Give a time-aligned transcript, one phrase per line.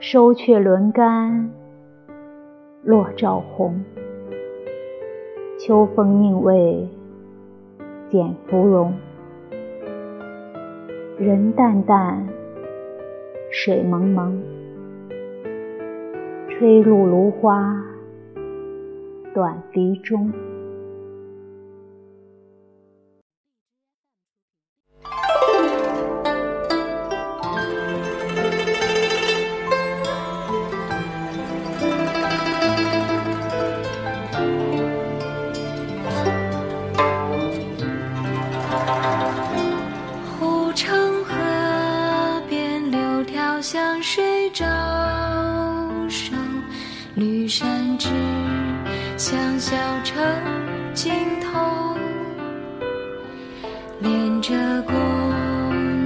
[0.00, 1.50] 收却轮干，
[2.82, 3.82] 落照红。
[5.58, 6.86] 秋风宁为
[8.10, 8.92] 剪芙蓉。
[11.16, 12.26] 人淡淡，
[13.50, 14.42] 水蒙蒙。
[16.48, 17.82] 吹入芦花，
[19.32, 20.32] 短笛中。
[43.64, 44.66] 向水招
[46.06, 46.34] 手，
[47.14, 48.10] 绿山只
[49.16, 50.22] 向小城
[50.92, 51.96] 尽头，
[54.00, 54.94] 连着拱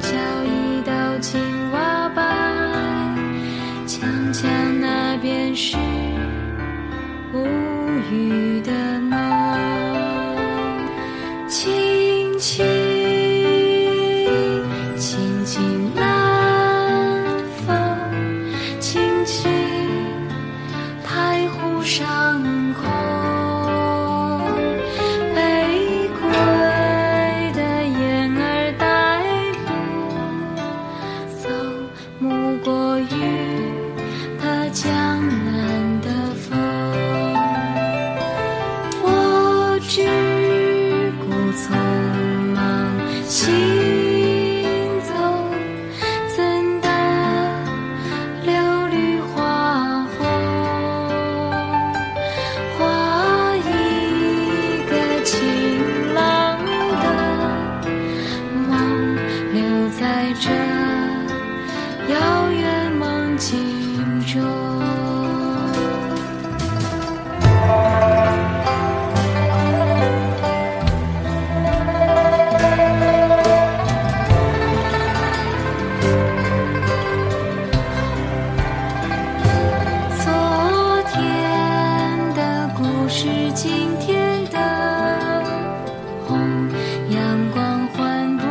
[0.00, 0.12] 桥
[0.44, 1.40] 一道青
[1.72, 2.22] 瓦白，
[3.86, 5.78] 墙墙那边是。
[21.86, 22.04] 上
[22.74, 22.82] 空，
[25.36, 25.38] 北
[26.20, 26.20] 归
[27.52, 28.84] 的雁儿带
[29.64, 29.68] 不
[31.40, 31.48] 走
[32.20, 32.24] 沐
[32.64, 33.04] 过雨
[34.42, 34.84] 的江
[35.44, 35.54] 南
[36.00, 36.58] 的风，
[39.00, 39.94] 我只
[41.20, 41.24] 顾
[41.56, 41.64] 匆
[42.52, 42.58] 忙。
[83.18, 84.58] 是今天的
[86.26, 86.38] 红，
[87.08, 88.44] 阳光唤不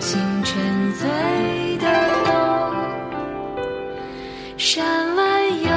[0.00, 1.06] 醒沉醉
[1.76, 1.86] 的
[2.24, 2.32] 梦。
[4.56, 5.68] 山外有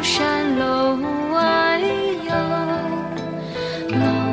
[0.00, 0.96] 山，楼
[1.32, 1.80] 外
[2.24, 2.30] 有
[3.98, 4.27] 楼。